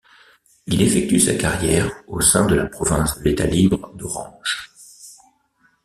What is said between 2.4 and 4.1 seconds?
de la province de l'État libre